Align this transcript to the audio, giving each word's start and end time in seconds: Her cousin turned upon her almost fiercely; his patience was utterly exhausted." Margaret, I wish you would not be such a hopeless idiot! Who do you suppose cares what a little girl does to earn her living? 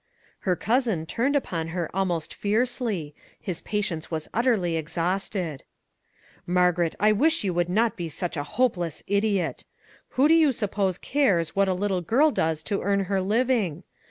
Her 0.49 0.55
cousin 0.55 1.05
turned 1.05 1.35
upon 1.35 1.67
her 1.67 1.87
almost 1.95 2.33
fiercely; 2.33 3.13
his 3.39 3.61
patience 3.61 4.09
was 4.09 4.27
utterly 4.33 4.75
exhausted." 4.75 5.63
Margaret, 6.47 6.95
I 6.99 7.11
wish 7.11 7.43
you 7.43 7.53
would 7.53 7.69
not 7.69 7.95
be 7.95 8.09
such 8.09 8.35
a 8.35 8.41
hopeless 8.41 9.03
idiot! 9.05 9.63
Who 10.17 10.27
do 10.27 10.33
you 10.33 10.53
suppose 10.53 10.97
cares 10.97 11.55
what 11.55 11.67
a 11.69 11.75
little 11.75 12.01
girl 12.01 12.31
does 12.31 12.63
to 12.63 12.81
earn 12.81 13.01
her 13.01 13.21
living? 13.21 13.83